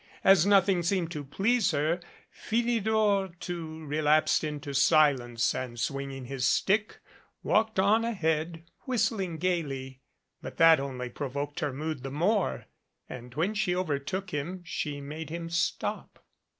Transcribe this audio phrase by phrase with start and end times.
[0.23, 1.99] As nothing seemed to please her,
[2.31, 6.97] Philidor, too, relapsed into silence and swinging his stick,
[7.43, 10.01] walked on ahead, whistling gaily.
[10.41, 12.65] But that only provoked her mood the more,
[13.07, 16.25] and when she overtook him she made him stop.